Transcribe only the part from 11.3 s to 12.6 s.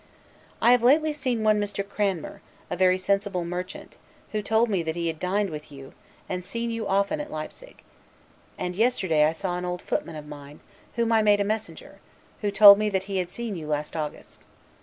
a messenger, who